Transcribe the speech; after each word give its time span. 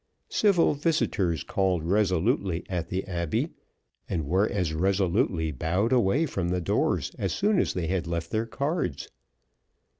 Civil 0.29 0.73
visitors 0.73 1.43
called 1.43 1.83
resolutely 1.83 2.63
at 2.67 2.89
the 2.89 3.05
Abbey, 3.05 3.49
and 4.09 4.25
were 4.25 4.49
as 4.49 4.73
resolutely 4.73 5.51
bowed 5.51 5.93
away 5.93 6.25
from 6.25 6.49
the 6.49 6.59
doors 6.59 7.11
as 7.19 7.33
soon 7.33 7.59
as 7.59 7.75
they 7.75 7.85
had 7.85 8.07
left 8.07 8.31
their 8.31 8.47
cards. 8.47 9.09